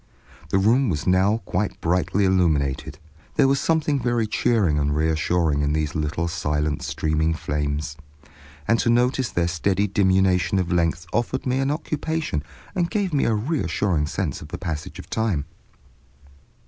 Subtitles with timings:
[0.49, 2.97] The room was now quite brightly illuminated.
[3.35, 7.97] There was something very cheering and reassuring in these little silent streaming flames,
[8.67, 12.41] and to notice their steady diminution of length offered me an occupation
[12.73, 15.45] and gave me a reassuring sense of the passage of time.